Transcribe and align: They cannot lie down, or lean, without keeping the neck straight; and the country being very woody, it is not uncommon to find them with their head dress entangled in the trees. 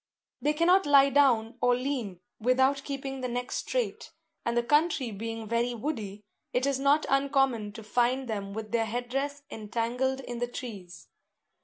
They 0.41 0.53
cannot 0.53 0.87
lie 0.87 1.11
down, 1.11 1.59
or 1.61 1.75
lean, 1.75 2.21
without 2.39 2.81
keeping 2.83 3.21
the 3.21 3.27
neck 3.27 3.51
straight; 3.51 4.11
and 4.43 4.57
the 4.57 4.63
country 4.63 5.11
being 5.11 5.47
very 5.47 5.75
woody, 5.75 6.23
it 6.53 6.65
is 6.65 6.79
not 6.79 7.05
uncommon 7.07 7.71
to 7.73 7.83
find 7.83 8.27
them 8.27 8.51
with 8.51 8.71
their 8.71 8.85
head 8.85 9.09
dress 9.09 9.43
entangled 9.51 10.21
in 10.21 10.39
the 10.39 10.47
trees. 10.47 11.07